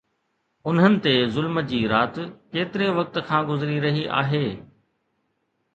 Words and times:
انهن 0.69 0.95
تي 1.07 1.11
ظلم 1.35 1.59
جي 1.73 1.81
رات 1.91 2.17
ڪيتري 2.57 2.89
وقت 2.97 3.21
کان 3.29 3.47
گذري 3.53 3.79
رهي 3.87 4.07
آهي؟ 4.23 4.45